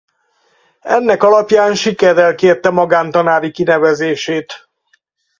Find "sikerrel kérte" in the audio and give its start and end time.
1.75-2.69